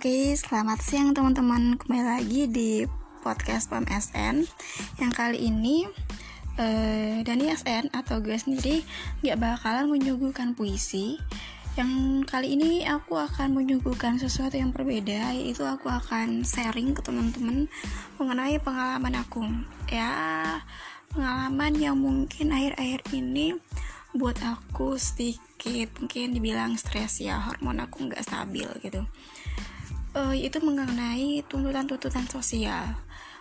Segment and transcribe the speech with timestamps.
[0.00, 1.76] Oke, selamat siang teman-teman.
[1.76, 2.88] Kembali lagi di
[3.20, 4.48] podcast PMSN
[4.96, 5.84] yang kali ini
[6.56, 8.80] eh, Dani SN atau gue sendiri
[9.20, 11.20] gak bakalan menyuguhkan puisi.
[11.76, 17.68] Yang kali ini aku akan menyuguhkan sesuatu yang berbeda, yaitu aku akan sharing ke teman-teman
[18.16, 19.44] mengenai pengalaman aku.
[19.92, 20.16] Ya,
[21.12, 23.52] pengalaman yang mungkin akhir-akhir ini
[24.16, 29.06] buat aku sedikit mungkin dibilang stres ya hormon aku nggak stabil gitu
[30.14, 32.96] uh, itu mengenai tuntutan-tuntutan sosial.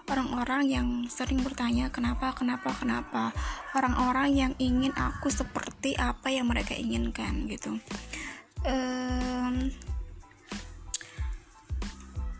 [0.09, 3.29] Orang-orang yang sering bertanya kenapa kenapa kenapa?
[3.77, 7.77] Orang-orang yang ingin aku seperti apa yang mereka inginkan gitu.
[8.65, 9.69] Um,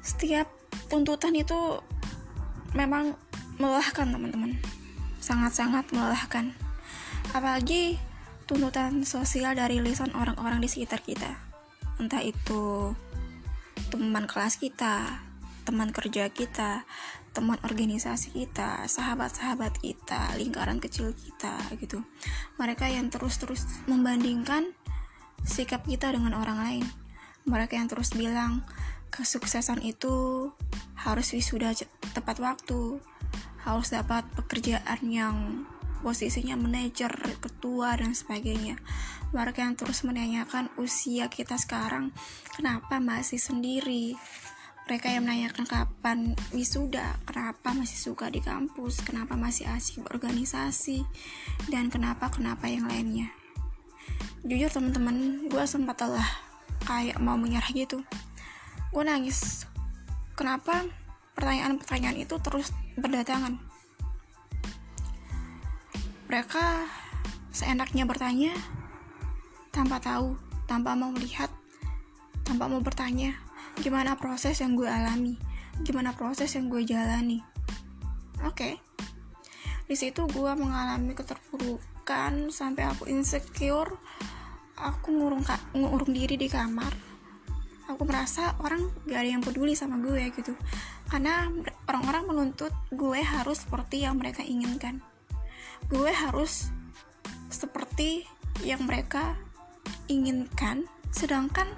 [0.02, 0.50] setiap
[0.90, 1.78] tuntutan itu
[2.74, 3.14] memang
[3.62, 4.58] melelahkan teman-teman.
[5.22, 6.58] Sangat-sangat melelahkan.
[7.38, 8.02] Apalagi
[8.50, 11.38] tuntutan sosial dari lisan orang-orang di sekitar kita.
[12.02, 12.98] Entah itu
[13.90, 15.26] teman kelas kita,
[15.66, 16.86] teman kerja kita,
[17.34, 22.06] teman organisasi kita, sahabat-sahabat kita, lingkaran kecil kita gitu.
[22.62, 24.74] Mereka yang terus-terus membandingkan
[25.46, 26.86] sikap kita dengan orang lain.
[27.50, 28.62] Mereka yang terus bilang
[29.10, 30.50] kesuksesan itu
[30.94, 31.74] harus wisuda
[32.14, 33.02] tepat waktu,
[33.66, 35.66] harus dapat pekerjaan yang
[36.00, 38.80] posisinya manajer, ketua dan sebagainya.
[39.30, 42.10] Mereka yang terus menanyakan usia kita sekarang,
[42.58, 44.18] kenapa masih sendiri?
[44.90, 51.06] Mereka yang menanyakan kapan wisuda, kenapa masih suka di kampus, kenapa masih asik berorganisasi,
[51.70, 53.30] dan kenapa-kenapa yang lainnya.
[54.42, 56.26] Jujur teman-teman, gue sempat telah
[56.90, 58.02] kayak mau menyerah gitu.
[58.90, 59.70] Gue nangis.
[60.34, 60.90] Kenapa
[61.38, 63.69] pertanyaan-pertanyaan itu terus berdatangan?
[66.30, 66.86] Mereka
[67.50, 68.54] seenaknya bertanya
[69.74, 70.38] tanpa tahu,
[70.70, 71.50] tanpa mau melihat,
[72.46, 73.34] tanpa mau bertanya
[73.82, 75.42] gimana proses yang gue alami,
[75.82, 77.42] gimana proses yang gue jalani.
[78.46, 78.74] Oke, okay.
[79.90, 83.98] di situ gue mengalami keterpurukan sampai aku insecure,
[84.78, 85.42] aku ngurung
[85.74, 86.94] ngurung diri di kamar.
[87.90, 90.54] Aku merasa orang gak ada yang peduli sama gue gitu,
[91.10, 91.50] karena
[91.90, 95.02] orang-orang menuntut gue harus seperti yang mereka inginkan
[95.88, 96.68] gue harus
[97.48, 98.28] seperti
[98.68, 99.40] yang mereka
[100.12, 100.84] inginkan
[101.16, 101.70] sedangkan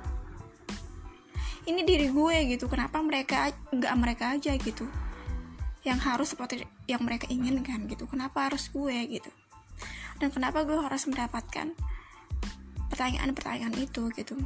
[1.70, 2.66] ini diri gue gitu.
[2.66, 4.90] Kenapa mereka nggak mereka aja gitu
[5.82, 8.10] yang harus seperti yang mereka inginkan gitu?
[8.10, 9.30] Kenapa harus gue gitu?
[10.18, 11.74] Dan kenapa gue harus mendapatkan
[12.90, 14.38] pertanyaan-pertanyaan itu gitu?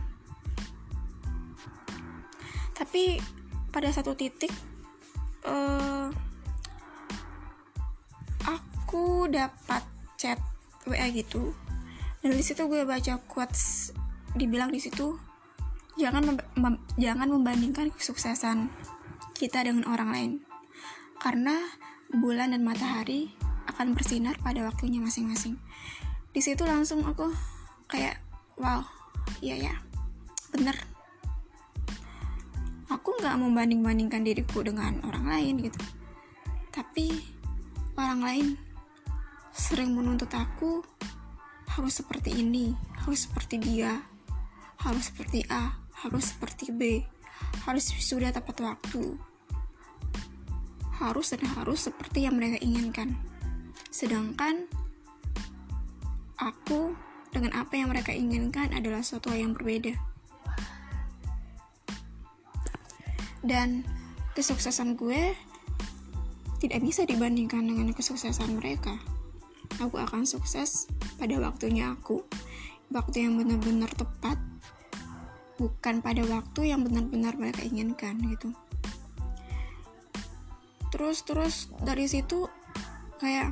[2.76, 3.20] Tapi
[3.72, 4.52] pada satu titik
[5.48, 6.12] uh,
[8.96, 9.84] aku dapat
[10.16, 10.40] chat
[10.88, 11.52] WA gitu.
[12.24, 13.92] Dan di situ gue baca quotes
[14.32, 15.20] dibilang di situ
[16.00, 18.72] jangan mem jangan membandingkan kesuksesan
[19.36, 20.32] kita dengan orang lain.
[21.20, 21.60] Karena
[22.08, 23.36] bulan dan matahari
[23.68, 25.60] akan bersinar pada waktunya masing-masing.
[26.32, 27.28] Di situ langsung aku
[27.92, 28.24] kayak
[28.56, 28.80] wow
[29.44, 29.76] iya ya
[30.56, 30.80] bener.
[32.88, 35.84] Aku nggak membanding-bandingkan diriku dengan orang lain gitu.
[36.72, 37.12] Tapi
[38.00, 38.48] orang lain
[39.56, 40.84] sering menuntut aku
[41.72, 42.76] harus seperti ini,
[43.08, 44.04] harus seperti dia,
[44.84, 47.08] harus seperti A, harus seperti B,
[47.64, 49.16] harus sudah tepat waktu,
[51.00, 53.16] harus dan harus seperti yang mereka inginkan.
[53.88, 54.68] Sedangkan
[56.36, 56.92] aku
[57.32, 59.96] dengan apa yang mereka inginkan adalah sesuatu yang berbeda.
[63.40, 63.88] Dan
[64.36, 65.32] kesuksesan gue
[66.60, 69.15] tidak bisa dibandingkan dengan kesuksesan mereka
[69.80, 70.88] aku akan sukses
[71.20, 72.24] pada waktunya aku.
[72.94, 74.38] Waktu yang benar-benar tepat
[75.56, 78.52] bukan pada waktu yang benar-benar mereka inginkan gitu.
[80.94, 82.48] Terus terus dari situ
[83.20, 83.52] kayak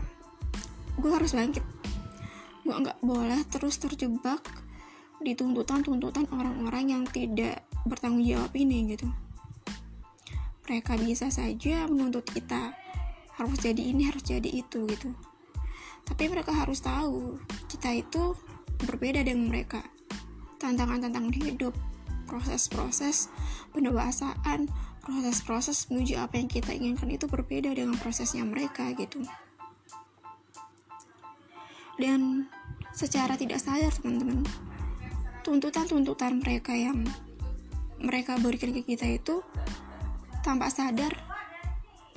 [1.00, 1.66] gue harus bangkit.
[2.64, 4.44] Gue nggak boleh terus terjebak
[5.24, 9.08] di tuntutan-tuntutan orang-orang yang tidak bertanggung jawab ini gitu.
[10.64, 12.72] Mereka bisa saja menuntut kita
[13.36, 15.12] harus jadi ini harus jadi itu gitu
[16.04, 17.40] tapi mereka harus tahu
[17.72, 18.36] kita itu
[18.84, 19.84] berbeda dengan mereka.
[20.60, 21.76] Tantangan-tantangan hidup
[22.28, 23.28] proses-proses
[23.76, 24.72] pendewasaan
[25.04, 29.20] proses-proses menuju apa yang kita inginkan itu berbeda dengan prosesnya mereka gitu.
[32.00, 32.48] Dan
[32.96, 34.48] secara tidak sadar teman-teman
[35.44, 37.04] tuntutan-tuntutan mereka yang
[38.00, 39.44] mereka berikan ke kita itu
[40.42, 41.12] tanpa sadar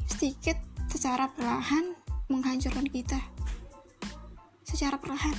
[0.07, 0.57] sedikit
[0.87, 1.95] secara perlahan
[2.31, 3.19] menghancurkan kita
[4.67, 5.39] secara perlahan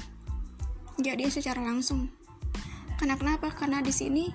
[0.98, 2.08] jadi secara langsung
[2.98, 4.32] karena kenapa karena di sini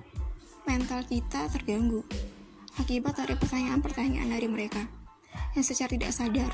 [0.69, 2.05] mental kita terganggu
[2.79, 4.87] akibat dari pertanyaan-pertanyaan dari mereka
[5.53, 6.53] yang secara tidak sadar.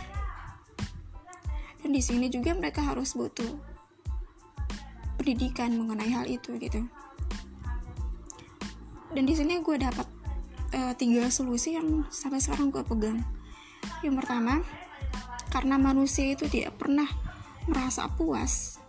[1.79, 3.55] Dan di sini juga mereka harus butuh
[5.19, 6.82] pendidikan mengenai hal itu gitu.
[9.14, 10.06] Dan di sini gue dapat
[10.75, 13.23] uh, tiga solusi yang sampai sekarang gue pegang.
[14.02, 14.61] Yang pertama,
[15.55, 17.06] karena manusia itu tidak pernah
[17.69, 18.81] merasa puas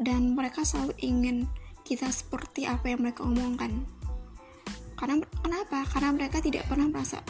[0.00, 1.36] dan mereka selalu ingin
[1.84, 3.84] kita seperti apa yang mereka omongkan.
[4.98, 5.86] Karena kenapa?
[5.88, 7.22] Karena mereka tidak pernah merasa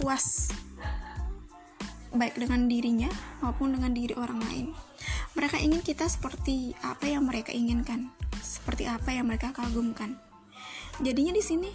[0.00, 0.50] puas
[2.10, 4.66] baik dengan dirinya maupun dengan diri orang lain.
[5.38, 8.10] Mereka ingin kita seperti apa yang mereka inginkan,
[8.42, 10.18] seperti apa yang mereka kagumkan.
[10.98, 11.70] Jadinya di sini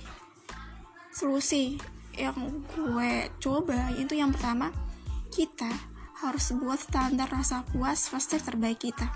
[1.16, 1.80] solusi
[2.16, 4.71] yang gue coba itu yang pertama
[5.31, 9.07] kita harus buat standar rasa puas versi terbaik kita.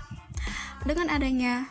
[0.84, 1.68] Dengan adanya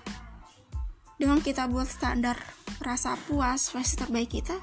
[1.19, 2.39] dengan kita buat standar
[2.79, 4.55] rasa puas versi terbaik kita,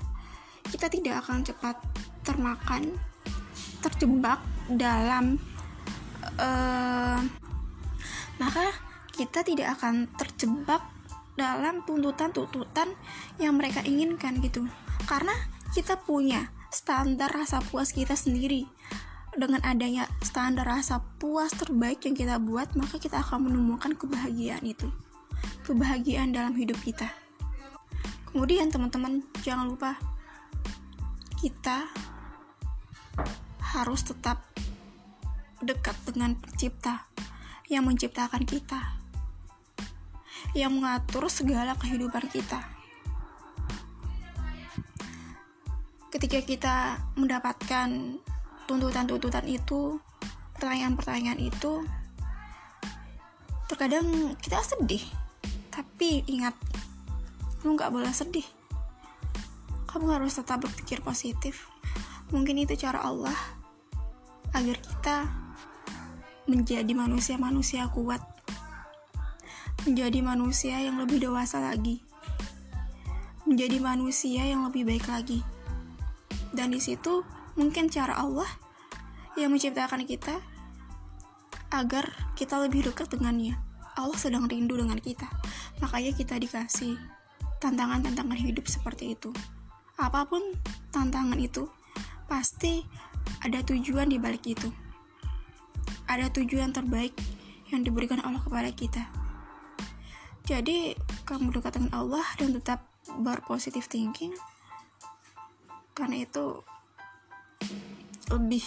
[0.73, 1.77] kita tidak akan cepat
[2.25, 2.97] termakan,
[3.85, 5.39] terjebak dalam
[6.41, 7.21] uh,
[8.37, 8.65] maka
[9.15, 10.83] kita tidak akan terjebak
[11.37, 12.97] dalam tuntutan-tuntutan
[13.37, 14.65] yang mereka inginkan gitu
[15.05, 15.33] karena
[15.77, 18.65] kita punya standar rasa puas kita sendiri
[19.37, 24.89] dengan adanya standar rasa puas terbaik yang kita buat maka kita akan menemukan kebahagiaan itu
[25.65, 27.13] kebahagiaan dalam hidup kita
[28.33, 30.01] kemudian teman-teman jangan lupa
[31.37, 31.87] kita
[33.77, 34.41] harus tetap
[35.61, 37.05] dekat dengan pencipta
[37.67, 38.79] yang menciptakan kita,
[40.55, 42.63] yang mengatur segala kehidupan kita.
[46.09, 46.77] Ketika kita
[47.19, 48.21] mendapatkan
[48.67, 50.03] tuntutan-tuntutan itu,
[50.59, 51.87] pertanyaan-pertanyaan itu,
[53.71, 55.03] terkadang kita sedih.
[55.71, 56.55] Tapi ingat,
[57.63, 58.45] lu gak boleh sedih.
[59.87, 61.71] Kamu harus tetap berpikir positif.
[62.35, 63.37] Mungkin itu cara Allah
[64.51, 65.17] agar kita
[66.47, 68.23] menjadi manusia-manusia kuat,
[69.87, 72.03] menjadi manusia yang lebih dewasa lagi,
[73.47, 75.43] menjadi manusia yang lebih baik lagi.
[76.55, 77.23] Dan di situ
[77.57, 78.49] mungkin cara Allah
[79.35, 80.39] yang menciptakan kita
[81.73, 83.59] agar kita lebih dekat dengannya.
[83.97, 85.25] Allah sedang rindu dengan kita,
[85.81, 87.01] makanya kita dikasih
[87.65, 89.33] tantangan-tantangan hidup seperti itu.
[89.97, 90.45] Apa pun
[90.93, 91.65] tantangan itu,
[92.29, 92.85] pasti
[93.41, 94.69] ada tujuan di balik itu
[96.07, 97.13] ada tujuan terbaik
[97.71, 99.03] yang diberikan Allah kepada kita.
[100.47, 100.95] Jadi,
[101.27, 102.87] kamu dekat dengan Allah dan tetap
[103.19, 104.31] berpositif thinking.
[105.91, 106.63] Karena itu
[108.33, 108.63] lebih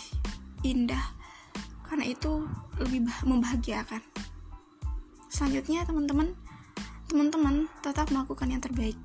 [0.64, 1.16] indah.
[1.88, 2.46] Karena itu
[2.78, 4.02] lebih membahagiakan.
[5.30, 6.34] Selanjutnya, teman-teman,
[7.10, 8.98] teman-teman tetap melakukan yang terbaik.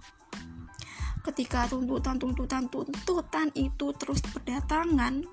[1.25, 5.25] Ketika tuntutan-tuntutan tuntutan itu terus berdatangan,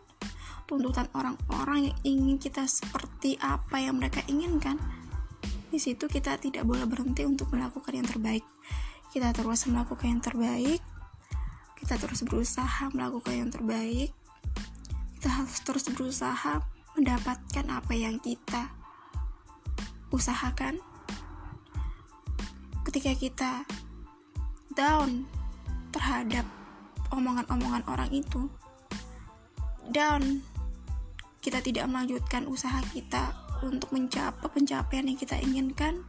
[0.71, 4.79] tuntutan orang-orang yang ingin kita seperti apa yang mereka inginkan
[5.67, 8.47] di situ kita tidak boleh berhenti untuk melakukan yang terbaik
[9.12, 10.79] kita terus melakukan yang terbaik
[11.75, 14.15] kita terus berusaha melakukan yang terbaik
[15.21, 16.65] kita harus terus berusaha
[16.97, 18.73] mendapatkan apa yang kita
[20.09, 20.81] usahakan.
[22.81, 23.51] Ketika kita
[24.74, 25.29] down
[25.93, 26.41] terhadap
[27.13, 28.50] omongan-omongan orang itu
[29.93, 30.41] down
[31.38, 36.01] kita tidak melanjutkan usaha kita untuk mencapai pencapaian yang kita inginkan.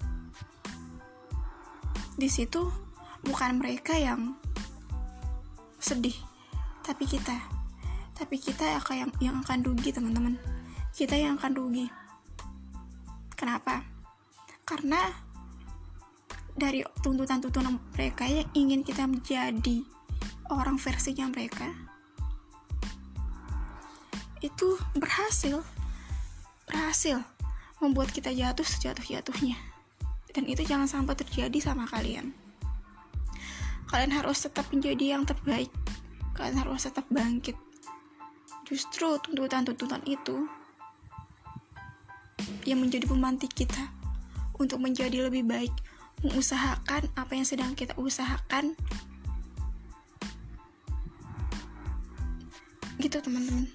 [2.17, 2.65] Di situ
[3.29, 4.41] bukan mereka yang
[5.77, 6.17] sedih
[6.81, 7.62] tapi kita
[8.23, 10.39] tapi kita yang yang akan rugi teman-teman.
[10.95, 11.91] Kita yang akan rugi.
[13.35, 13.83] Kenapa?
[14.63, 15.11] Karena
[16.55, 19.83] dari tuntutan-tuntutan mereka yang ingin kita menjadi
[20.55, 21.67] orang versinya mereka
[24.39, 25.67] itu berhasil.
[26.71, 27.19] Berhasil
[27.83, 29.59] membuat kita jatuh sejatuh-jatuhnya.
[30.31, 32.31] Dan itu jangan sampai terjadi sama kalian.
[33.91, 35.75] Kalian harus tetap menjadi yang terbaik.
[36.39, 37.59] Kalian harus tetap bangkit
[38.73, 40.49] justru tuntutan-tuntutan itu
[42.65, 43.93] yang menjadi pemantik kita
[44.57, 45.75] untuk menjadi lebih baik
[46.25, 48.73] mengusahakan apa yang sedang kita usahakan.
[52.97, 53.69] Gitu teman-teman.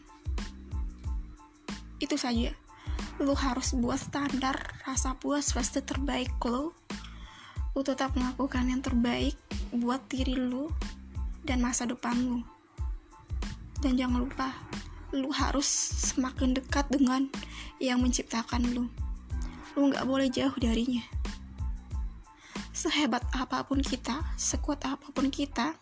[2.01, 2.49] Itu saja.
[3.21, 6.73] Lu harus buat standar rasa puas pasti terbaik lo.
[7.77, 9.37] Lu tetap melakukan yang terbaik
[9.77, 10.73] buat diri lu
[11.45, 12.41] dan masa depan lu.
[13.77, 14.49] Dan jangan lupa
[15.15, 15.67] lu harus
[16.11, 17.31] semakin dekat dengan
[17.79, 18.83] yang menciptakan lu.
[19.77, 21.03] Lu nggak boleh jauh darinya.
[22.75, 25.73] Sehebat apa pun kita sekuat apa pun kita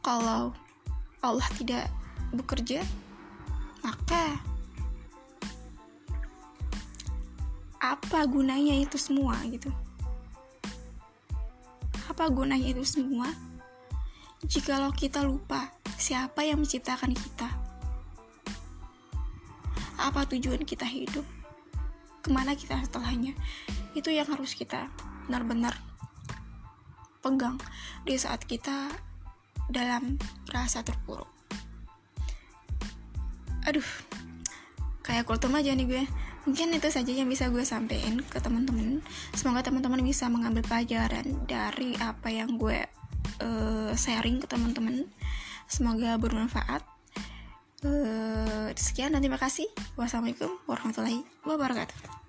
[0.00, 0.56] kalau
[1.20, 1.92] Allah tidak
[2.32, 2.80] bekerja
[3.84, 4.40] maka
[7.80, 9.68] apa gunanya itu semua gitu?
[12.08, 13.28] Apa gunanya itu semua?
[14.44, 17.48] Jikalau kita lupa siapa yang menciptakan kita?
[20.00, 21.28] Apa tujuan kita hidup?
[22.24, 23.36] Ke mana kita setelahnya?
[23.92, 24.88] Itu yang harus kita
[25.28, 25.76] benar-benar
[27.20, 27.60] pegang
[28.08, 28.88] di saat kita
[29.68, 30.16] dalam
[30.48, 31.28] rasa terpuruk.
[33.68, 33.84] Aduh
[35.04, 36.04] kayak kultum aja nih gue.
[36.48, 39.04] Mungkin itu saja yang bisa gue sampaikan ke teman-teman
[39.36, 42.88] semoga teman-teman bisa mengambil pelajaran dari apa yang gue
[43.44, 45.04] uh, sharing ke teman-teman
[45.70, 46.82] semoga bermanfaat.
[47.80, 49.64] Uh, sekian dan terima kasih.
[49.96, 52.19] Wassalamualaikum warahmatullahi wabarakatuh